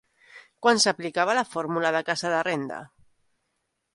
Quan 0.65 0.79
s'aplicava 0.85 1.35
la 1.41 1.43
fórmula 1.51 1.93
de 1.97 2.01
"casa 2.09 2.33
de 2.37 2.41
renda"? 2.49 2.83